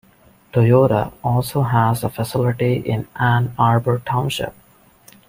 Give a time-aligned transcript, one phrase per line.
[0.51, 4.55] Toyota also has a facility in Ann Arbor Township.